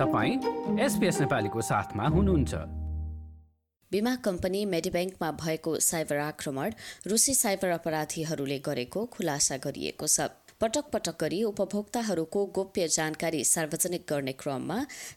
तपाईँ 0.00 0.34
एसपिएस 0.80 1.20
नेपालीको 1.20 1.60
साथमा 1.60 2.04
हुनुहुन्छ। 2.08 2.54
बिमा 3.92 4.14
कम्पनी 4.16 4.64
मेडिब्याङ्कमा 4.64 5.30
भएको 5.32 5.72
साइबर 5.78 6.16
आक्रमण 6.16 6.72
रुसी 7.06 7.34
साइबर 7.34 7.68
अपराधीहरूले 7.68 8.58
गरेको 8.58 9.04
खुलासा 9.06 9.56
गरिएको 9.56 10.06
छ। 10.06 10.20
पटक 10.60 10.88
पटक 10.92 11.16
गरी 11.20 11.42
उपभोक्ताहरूको 11.44 12.44
गोप्य 12.56 12.86
जानकारी 12.88 13.42
सार्वजनिक 13.44 14.04
गर्ने 14.08 14.32
क्रममा 14.40 14.76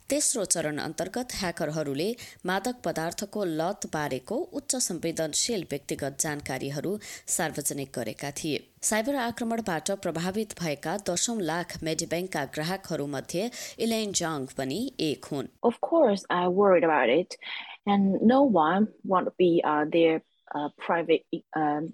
तेस्रो 0.09 0.45
चरण 0.45 0.77
अन्तर्गत 0.79 1.35
ह्याकरहरूले 1.39 2.07
मादक 2.45 2.79
पदार्थको 2.85 3.43
लत 3.61 3.87
बारेको 3.95 4.37
उच्च 4.59 4.75
संवेदनशील 4.85 5.65
व्यक्तिगत 5.71 6.19
जानकारीहरू 6.19 6.95
सार्वजनिक 7.35 7.91
गरेका 7.95 8.31
थिए 8.37 8.63
साइबर 8.91 9.19
आक्रमणबाट 9.25 9.91
प्रभावित 10.05 10.55
भएका 10.61 10.95
दशौं 11.09 11.37
लाख 11.51 11.77
मेडिब्याङ्कका 11.83 12.45
ग्राहकहरूमध्ये 12.55 13.49
इलेन 13.87 14.17
जाङ 14.21 14.49
पनि 14.57 14.81
एक 15.09 15.31
हुन् 15.33 15.53
and 17.85 18.21
no 18.21 18.43
one 18.43 18.87
want 19.05 19.25
to 19.25 19.33
be 19.37 19.61
uh, 19.65 19.85
their 19.85 20.21
uh, 20.51 20.69
private 20.77 21.25
um, 21.53 21.91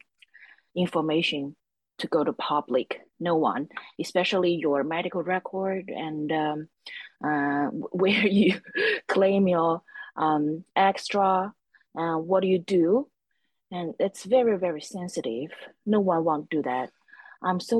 information 0.75 1.55
to 1.99 2.07
go 2.07 2.23
to 2.23 2.33
public. 2.33 2.99
No 3.19 3.35
one, 3.35 3.69
especially 3.99 4.53
your 4.55 4.83
medical 4.83 5.21
record 5.23 5.89
and 5.89 6.31
um, 6.31 6.67
uh, 7.23 7.67
where 7.91 8.27
you 8.27 8.59
claim 9.07 9.47
your 9.47 9.81
um, 10.15 10.63
extra. 10.75 11.53
Uh, 11.97 12.17
what 12.17 12.41
do 12.41 12.47
you 12.47 12.59
do? 12.59 13.07
And 13.71 13.93
it's 13.99 14.23
very, 14.23 14.57
very 14.57 14.81
sensitive. 14.81 15.51
No 15.85 15.99
one 15.99 16.23
won't 16.23 16.49
do 16.49 16.61
that. 16.63 16.91
So. 17.59 17.79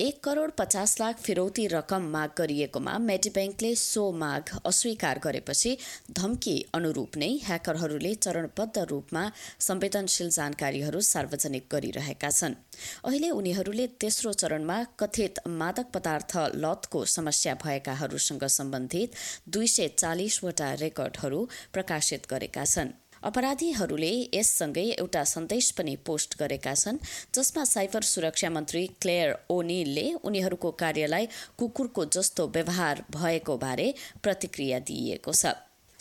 एक 0.00 0.18
करोड 0.24 0.50
पचास 0.58 0.94
लाख 1.00 1.18
फिरौती 1.18 1.66
रकम 1.66 2.08
माग 2.12 2.30
गरिएकोमा 2.38 2.96
मेडिब्याङ्कले 3.00 3.74
so 3.74 4.02
माग 4.14 4.50
अस्वीकार 4.64 5.18
गरेपछि 5.18 5.76
धम्की 6.18 6.54
अनुरूप 6.74 7.16
नै 7.16 7.28
ह्याकरहरूले 7.44 8.12
चरणबद्ध 8.16 8.84
रूपमा 8.90 9.22
संवेदनशील 9.60 10.30
जानकारीहरू 10.30 11.00
सार्वजनिक 11.04 11.68
गरिरहेका 11.70 12.30
छन् 12.32 12.58
अहिले 13.04 13.30
उनीहरूले 13.32 13.86
तेस्रो 13.98 14.32
चरणमा 14.34 14.78
कथित 14.98 15.40
मादक 15.54 15.94
पदार्थ 15.94 16.36
लतको 16.58 17.04
समस्या 17.10 17.54
भएकाहरूसँग 17.64 18.44
सम्बन्धित 18.56 19.16
दुई 19.48 19.66
सय 19.68 19.88
चालिसवटा 19.96 20.72
रेकर्डहरू 20.82 21.40
प्रकाशित 21.72 22.30
गरेका 22.30 22.64
छन् 22.66 22.94
अपराधीहरूले 23.24 24.12
यससँगै 24.34 24.84
एउटा 25.02 25.22
सन्देश 25.24 25.70
पनि 25.76 25.94
पोस्ट 26.06 26.36
गरेका 26.40 26.74
छन् 26.80 26.98
जसमा 27.36 27.62
साइबर 27.74 28.02
सुरक्षा 28.12 28.48
मन्त्री 28.56 28.82
क्लेयर 29.02 29.30
ओनिलले 29.54 30.06
उनीहरूको 30.28 30.70
कार्यलाई 30.82 31.26
कुकुरको 31.60 32.04
जस्तो 32.16 32.46
व्यवहार 32.56 33.04
भएको 33.16 33.56
बारे 33.64 33.86
प्रतिक्रिया 34.26 34.78
दिइएको 34.90 35.32
छ 35.40 35.54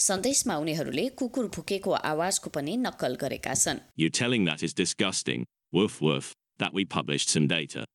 सन्देशमा 0.07 0.57
उनीहरूले 0.63 1.05
कुकुर 1.21 1.47
भुकेको 1.55 1.91
आवाजको 2.11 2.49
पनि 2.57 2.75
नक्कल 2.87 3.15
गरेका 3.21 3.53
छन् 3.63 3.79
You 4.03 4.09
telling 4.09 4.49
that 4.49 4.65
is 4.67 4.73
disgusting. 4.73 5.45
Woof 5.71 6.01
woof, 6.01 6.33
that 6.59 6.73
we 6.73 6.85
published 6.85 7.29
some 7.29 7.47
data. 7.47 7.85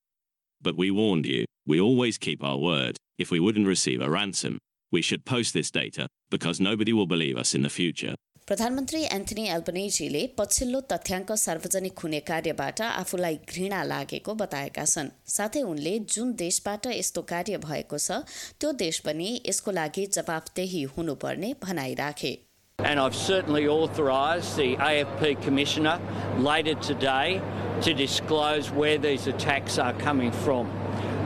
But 0.63 0.77
we 0.77 0.91
warned 0.91 1.27
you, 1.27 1.45
we 1.67 1.81
always 1.81 2.19
keep 2.19 2.42
our 2.42 2.57
word. 2.57 2.97
If 3.19 3.31
we 3.31 3.41
wouldn't 3.41 3.69
receive 3.69 4.01
a 4.01 4.11
ransom, 4.11 4.59
we 4.92 5.03
should 5.03 5.25
post 5.25 5.53
this 5.53 5.70
data 5.70 6.09
because 6.31 6.61
nobody 6.61 6.92
will 6.92 7.07
believe 7.07 7.37
us 7.37 7.55
in 7.55 7.63
the 7.63 7.75
future. 7.81 8.15
प्रधानमन्त्री 8.49 9.01
Anthony 9.15 9.43
एल्बनेजीले 9.55 10.21
पछिल्लो 10.37 10.79
तथ्याङ्क 10.91 11.33
सार्वजनिक 11.41 11.99
हुने 12.05 12.21
कार्यबाट 12.31 12.81
आफूलाई 12.83 13.35
घृणा 13.55 13.81
लागेको 13.89 14.35
बताएका 14.43 14.85
छन् 14.93 15.11
साथै 15.33 15.63
उनले 15.73 15.93
जुन 16.15 16.33
देशबाट 16.43 16.87
यस्तो 16.93 17.23
कार्य 17.33 17.59
भएको 17.65 17.99
छ 18.07 18.19
त्यो 18.61 18.73
देश 18.85 19.01
पनि 19.09 19.29
यसको 19.49 19.77
लागि 19.81 20.07
जवाफदेही 20.17 20.83
हुनुपर्ने 20.97 21.53
भनाइ 21.67 21.95
राखे 22.01 22.33
And 22.79 23.05
I've 23.05 23.21
certainly 23.21 23.64
authorised 23.69 24.57
the 24.57 24.70
AFP 24.89 25.35
Commissioner 25.45 25.97
later 26.51 26.77
today 26.91 27.42
to 27.83 27.95
disclose 27.95 28.70
where 28.73 28.98
these 29.07 29.27
attacks 29.27 29.79
are 29.79 29.95
coming 30.05 30.33
from. 30.45 30.77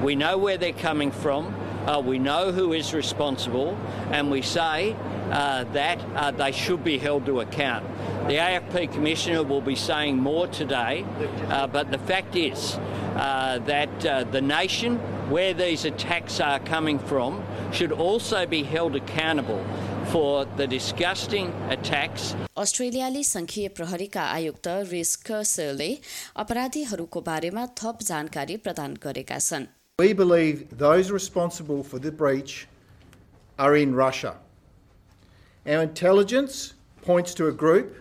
We 0.02 0.16
know 0.16 0.36
where 0.38 0.58
they're 0.58 0.80
coming 0.86 1.12
from, 1.18 1.54
uh, 1.85 2.01
we 2.03 2.19
know 2.19 2.51
who 2.51 2.73
is 2.73 2.93
responsible, 2.93 3.77
and 4.11 4.29
we 4.31 4.41
say 4.41 4.95
uh, 5.31 5.63
that 5.73 5.99
uh, 6.15 6.31
they 6.31 6.51
should 6.51 6.83
be 6.83 6.97
held 6.97 7.25
to 7.25 7.39
account. 7.41 7.85
The 8.27 8.35
AFP 8.35 8.91
Commissioner 8.91 9.43
will 9.43 9.61
be 9.61 9.75
saying 9.75 10.17
more 10.17 10.47
today, 10.47 11.05
uh, 11.49 11.67
but 11.67 11.91
the 11.91 11.97
fact 11.97 12.35
is 12.35 12.77
uh, 13.15 13.59
that 13.59 14.05
uh, 14.05 14.23
the 14.25 14.41
nation 14.41 14.97
where 15.29 15.53
these 15.53 15.85
attacks 15.85 16.39
are 16.39 16.59
coming 16.59 16.99
from 16.99 17.43
should 17.71 17.91
also 17.91 18.45
be 18.45 18.63
held 18.63 18.95
accountable 18.95 19.63
for 20.11 20.45
the 20.57 20.67
disgusting 20.67 21.51
attacks 21.69 22.35
अस्ट्रेलियाली 22.57 23.23
संघीय 23.23 23.67
प्रहरीका 23.77 24.23
आयुक्त 24.35 24.67
रिस 24.91 25.15
कर्सरले 25.27 25.89
अपराधीहरूको 26.43 27.21
बारेमा 27.27 27.65
थप 27.81 28.07
जानकारी 28.11 28.57
प्रदान 28.67 28.93
गरेका 29.03 29.39
छन् 29.49 29.67
We 29.99 30.13
believe 30.13 30.77
those 30.77 31.11
responsible 31.11 31.83
for 31.83 31.99
the 31.99 32.11
breach 32.11 32.67
are 33.57 33.75
in 33.75 33.95
Russia. 33.95 34.35
Our 35.65 35.81
intelligence 35.81 36.73
points 37.01 37.33
to 37.35 37.47
a 37.47 37.51
group 37.51 37.95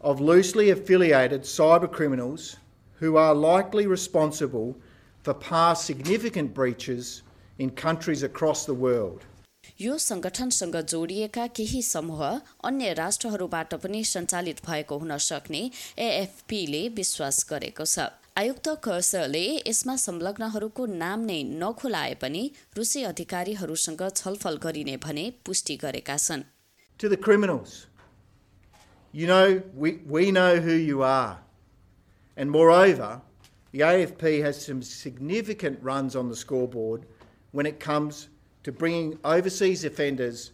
of 0.00 0.20
loosely 0.20 0.70
affiliated 0.70 1.42
cyber 1.42 1.90
criminals 1.90 2.56
who 2.98 3.16
are 3.16 3.34
likely 3.34 3.86
responsible 3.86 4.74
for 5.22 5.34
past 5.34 5.84
significant 5.84 6.54
breaches 6.54 7.22
in 7.58 7.70
countries 7.70 8.22
across 8.22 8.64
the 8.64 8.74
world. 8.74 9.24
यो 9.80 9.96
संगठनसँग 9.98 10.76
जोडिएका 10.90 11.46
केही 11.56 11.82
समूह 11.82 12.22
अन्य 12.68 12.92
राष्ट्रहरूबाट 12.94 13.74
पनि 13.82 14.02
सञ्चालित 14.04 14.60
भएको 14.66 14.98
हुन 14.98 15.16
सक्ने 15.18 15.62
एएफपीले 15.98 16.88
विश्वास 16.96 17.46
गरेको 17.50 17.84
छ 17.84 18.08
आयुक्त 18.38 18.68
कर्सरले 18.84 19.44
यसमा 19.66 19.96
संलग्नहरूको 20.02 20.86
नाम 21.04 21.24
नै 21.30 21.38
नखुलाए 21.62 22.14
पनि 22.22 22.42
रुसी 22.76 23.02
अधिकारीहरूसँग 23.12 24.02
छलफल 24.20 24.56
गरिने 24.66 24.96
भने 25.06 25.24
पुष्टि 25.46 25.76
गरेका 25.84 26.16
छन् 26.26 26.44
To 26.98 27.08
the 27.08 27.16
criminals, 27.16 27.86
you 29.12 29.26
know, 29.26 29.62
we, 29.74 30.00
we 30.06 30.30
know 30.30 30.56
who 30.56 30.74
you 30.74 31.02
are. 31.02 31.38
And 32.36 32.50
moreover, 32.50 33.20
the 33.72 33.80
AFP 33.80 34.42
has 34.42 34.64
some 34.64 34.82
significant 34.82 35.78
runs 35.82 36.16
on 36.16 36.28
the 36.28 36.36
scoreboard 36.36 37.06
when 37.52 37.66
it 37.66 37.80
comes 37.80 38.28
to 38.64 38.72
bringing 38.72 39.18
overseas 39.24 39.84
offenders 39.84 40.52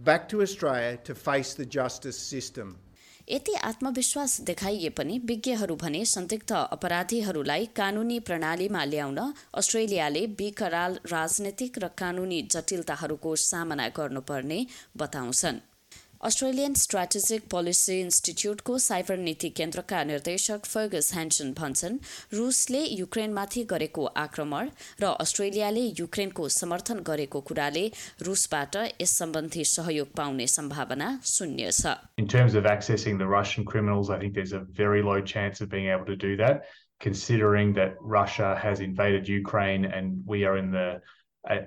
back 0.00 0.28
to 0.30 0.42
Australia 0.42 0.96
to 1.04 1.14
face 1.14 1.54
the 1.54 1.66
justice 1.66 2.18
system. 2.18 2.78
यति 3.27 3.53
आत्मविश्वास 3.53 4.41
देखाइए 4.41 4.89
पनि 4.89 5.17
विज्ञहरू 5.25 5.75
भने 5.75 6.03
संदिग्ध 6.05 6.51
अपराधीहरूलाई 6.53 7.65
कानूनी 7.75 8.19
प्रणालीमा 8.19 8.83
ल्याउन 8.85 9.19
अस्ट्रेलियाले 9.53 10.25
बेकराल 10.37 10.99
राजनैतिक 11.07 11.79
र 11.79 11.87
कानूनी 11.97 12.41
जटिलताहरूको 12.51 13.35
सामना 13.43 13.87
गर्नुपर्ने 13.97 14.65
बताउँछन्। 14.97 15.59
अस्ट्रेलियन 16.23 16.73
स्ट्राटेजिक 16.73 17.47
पोलिसी 17.51 17.99
इन्स्टिच्युटको 18.01 18.77
साइबर 18.79 19.17
नीति 19.17 19.49
केन्द्रका 19.57 20.03
निर्देशक 20.03 20.65
फर्गस 20.65 21.11
ह्यान्सन 21.13 21.51
भन्छन् 21.57 21.97
रुसले 22.33 22.83
युक्रेनमाथि 22.99 23.63
गरेको 23.71 24.05
आक्रमण 24.21 24.69
र 25.01 25.11
अस्ट्रेलियाले 25.25 25.83
युक्रेनको 25.99 26.47
समर्थन 26.57 27.03
गरेको 27.09 27.41
कुराले 27.49 27.85
रुसबाट 28.27 28.77
यस 29.01 29.17
सम्बन्धी 29.19 29.65
सहयोग 29.73 30.13
पाउने 30.21 30.47
सम्भावना 30.55 31.09
शून्य 31.33 31.71
छ 31.79 31.95
In 32.17 32.31
terms 32.35 32.55
of 32.55 32.71
accessing 32.75 33.17
the 33.17 33.27
Russian 33.27 33.65
criminals, 33.65 34.09
I 34.09 34.19
think 34.19 34.33
there's 34.33 34.53
a 34.53 34.63
very 34.81 35.03
low 35.03 35.19
chance 35.33 35.61
of 35.61 35.69
being 35.69 35.89
able 35.97 36.05
to 36.05 36.15
do 36.15 36.35
that, 36.37 36.65
considering 37.01 37.73
that 37.73 37.99
Russia 38.17 38.55
has 38.63 38.79
invaded 38.79 39.27
Ukraine 39.27 39.85
and 39.85 40.23
we 40.25 40.45
are 40.45 40.57
in 40.57 40.71
the 40.71 40.87
uh, 40.95 40.99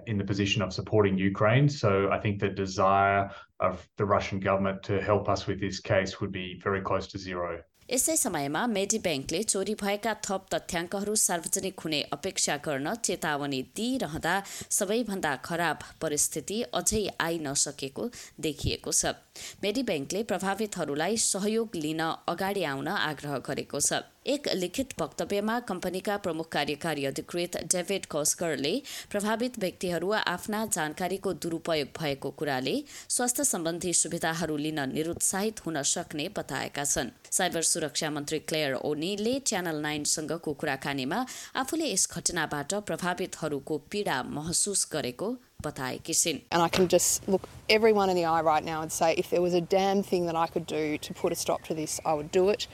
in 0.06 0.19
the 0.19 0.25
position 0.25 0.62
of 0.62 0.72
supporting 0.72 1.19
Ukraine. 1.19 1.69
So 1.69 2.10
I 2.10 2.19
think 2.19 2.40
the 2.40 2.48
desire 2.48 3.30
of 3.60 3.86
the 3.96 4.04
Russian 4.04 4.40
government 4.40 4.82
to 4.84 5.00
help 5.00 5.28
us 5.28 5.46
with 5.46 5.60
this 5.60 5.80
case 5.80 6.20
would 6.20 6.32
be 6.32 6.60
very 6.62 6.82
close 6.82 7.06
to 7.08 7.19
zero. 7.19 7.62
यसै 7.88 8.14
समयमा 8.20 8.62
मेडिब्याङ्कले 8.69 9.38
चोरी 9.50 9.75
भएका 9.82 10.12
थप 10.25 10.42
तथ्याङ्कहरू 10.54 11.14
सार्वजनिक 11.20 11.84
हुने 11.84 12.00
अपेक्षा 12.16 12.56
गर्न 12.66 12.92
चेतावनी 13.08 13.60
दिइरहँदा 13.78 14.34
सबैभन्दा 14.78 15.32
खराब 15.48 15.86
परिस्थिति 16.02 16.58
अझै 16.80 17.00
आइ 17.26 17.38
नसकेको 17.46 18.04
देखिएको 18.46 18.92
छ 18.92 19.14
मेडिब्याङ्कले 19.62 20.23
प्रभावितहरूलाई 20.25 21.17
सहयोग 21.25 21.76
लिन 21.76 22.00
अगाडि 22.29 22.64
आउन 22.64 22.88
आग्रह 22.88 23.38
गरेको 23.49 23.81
छ। 23.81 24.02
एक 24.26 24.49
लिखित 24.55 24.90
वक्तव्यमा 25.00 25.58
कम्पनीका 25.61 26.17
प्रमुख 26.17 26.49
कार्यकारी 26.52 27.05
अधिकृत 27.05 27.56
डेभिड 27.73 28.06
कोस्करले 28.06 28.73
प्रभावित 29.11 29.58
व्यक्तिहरू 29.58 30.11
आफ्ना 30.12 30.64
जानकारीको 30.69 31.32
दुरूपयोग 31.35 31.88
भएको 31.99 32.31
कुराले 32.31 32.75
स्वास्थ्य 33.08 33.44
सम्बन्धी 33.44 33.93
सुविधाहरू 33.94 34.56
लिन 34.56 34.81
निरुत्साहित 34.93 35.64
हुन 35.67 35.82
सक्ने 35.85 36.29
बताएका 36.37 36.85
छन्। 36.85 37.14
साइबर 37.31 37.62
सुरक्षा 37.62 38.11
मन्त्री 38.11 38.38
क्लेयर 38.44 38.75
ओनीले 38.85 39.38
च्यानल 39.46 39.81
नाइनसँगको 39.81 40.52
कुराकानीमा 40.55 41.25
आफूले 41.56 41.93
यस 41.93 42.08
घटनाबाट 42.12 42.75
प्रभावितहरूको 42.85 43.79
पीडा 43.90 44.23
महसुस 44.29 44.88
गरेको 44.93 45.37
Pataikisin. 45.60 46.43
And 46.52 46.62
I 46.62 46.69
can 46.69 46.87
just 46.87 47.28
look 47.28 47.49
everyone 47.69 48.10
in 48.10 48.14
the 48.14 48.26
eye 48.26 48.43
right 48.43 48.64
now 48.64 48.81
and 48.81 48.93
say, 48.93 49.14
if 49.14 49.28
there 49.28 49.43
was 49.43 49.55
a 49.55 49.60
damn 49.60 50.05
thing 50.05 50.26
that 50.26 50.37
I 50.37 50.46
could 50.46 50.66
do 50.66 50.99
to 50.99 51.14
put 51.14 51.32
a 51.32 51.34
stop 51.34 51.64
to 51.64 51.75
this, 51.75 52.00
I 52.05 52.14
would 52.14 52.31
do 52.31 52.49
it. 52.49 52.69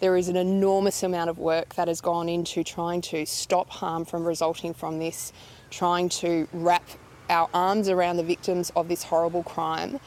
There 0.00 0.16
is 0.16 0.28
an 0.28 0.34
enormous 0.34 1.04
amount 1.04 1.30
of 1.30 1.38
work 1.38 1.76
that 1.76 1.86
has 1.86 2.00
gone 2.00 2.28
into 2.28 2.64
trying 2.64 3.02
to 3.02 3.24
stop 3.24 3.70
harm 3.70 4.04
from 4.04 4.24
resulting 4.24 4.74
from 4.74 4.98
this, 4.98 5.32
trying 5.70 6.08
to 6.08 6.48
wrap 6.52 6.82
our 7.30 7.48
arms 7.54 7.88
around 7.88 8.16
the 8.16 8.24
victims 8.24 8.72
of 8.74 8.88
this 8.88 9.04
horrible 9.04 9.44
crime 9.44 10.00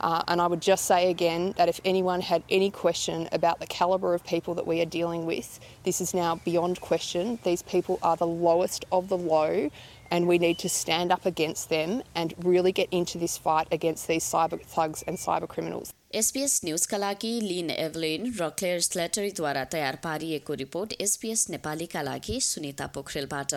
Uh, 0.00 0.22
and 0.28 0.42
I 0.42 0.46
would 0.46 0.60
just 0.60 0.84
say 0.84 1.10
again 1.10 1.54
that 1.56 1.70
if 1.70 1.80
anyone 1.84 2.20
had 2.20 2.42
any 2.50 2.70
question 2.70 3.28
about 3.32 3.60
the 3.60 3.66
calibre 3.66 4.14
of 4.14 4.24
people 4.24 4.54
that 4.54 4.66
we 4.66 4.80
are 4.82 4.84
dealing 4.84 5.24
with, 5.24 5.58
this 5.84 6.00
is 6.00 6.12
now 6.12 6.36
beyond 6.44 6.80
question. 6.80 7.38
These 7.44 7.62
people 7.62 7.98
are 8.02 8.16
the 8.16 8.26
lowest 8.26 8.84
of 8.92 9.08
the 9.08 9.16
low, 9.16 9.70
and 10.10 10.28
we 10.28 10.38
need 10.38 10.58
to 10.58 10.68
stand 10.68 11.12
up 11.12 11.24
against 11.24 11.70
them 11.70 12.02
and 12.14 12.34
really 12.44 12.72
get 12.72 12.88
into 12.90 13.16
this 13.16 13.38
fight 13.38 13.68
against 13.72 14.06
these 14.06 14.24
cyber 14.24 14.60
thugs 14.60 15.02
and 15.06 15.16
cyber 15.16 15.48
criminals. 15.48 15.92
SPS 16.14 16.60
न्युजका 16.64 16.96
लागि 16.96 17.32
लिन 17.40 17.70
Evelyn 17.70 18.30
र 18.38 18.48
clear 18.58 18.80
स्लेटरीद्वारा 18.80 19.64
तयार 19.72 19.98
पारिएको 20.04 20.54
report 20.60 20.94
SPS 21.00 21.48
नेपालीका 21.50 22.02
लागि 22.02 22.40
सुनिता 22.46 22.86
पोखरेलबाट 22.94 23.54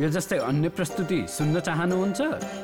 यो 0.00 0.08
जस्तै 0.16 0.38
अन्य 0.48 0.68
प्रस्तुति 0.80 1.20
सुन्न 1.36 1.60
चाहनुहुन्छ 1.68 2.63